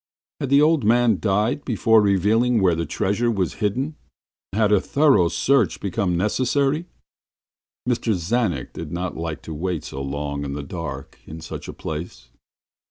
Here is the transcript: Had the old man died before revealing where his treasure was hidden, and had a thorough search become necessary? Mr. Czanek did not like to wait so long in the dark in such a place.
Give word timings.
Had 0.39 0.49
the 0.49 0.63
old 0.63 0.83
man 0.83 1.19
died 1.19 1.63
before 1.63 2.01
revealing 2.01 2.59
where 2.59 2.75
his 2.75 2.87
treasure 2.87 3.29
was 3.29 3.59
hidden, 3.61 3.97
and 4.51 4.59
had 4.59 4.71
a 4.71 4.81
thorough 4.81 5.27
search 5.27 5.79
become 5.79 6.17
necessary? 6.17 6.87
Mr. 7.87 8.15
Czanek 8.17 8.73
did 8.73 8.91
not 8.91 9.15
like 9.15 9.43
to 9.43 9.53
wait 9.53 9.83
so 9.83 10.01
long 10.01 10.43
in 10.43 10.53
the 10.53 10.63
dark 10.63 11.19
in 11.27 11.39
such 11.39 11.67
a 11.67 11.73
place. 11.73 12.29